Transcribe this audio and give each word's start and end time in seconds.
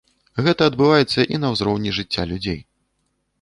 Гэта 0.45 0.61
адбіваецца 0.71 1.25
і 1.35 1.41
на 1.43 1.47
ўзроўні 1.57 1.93
жыцця 1.99 2.27
людзей. 2.33 2.59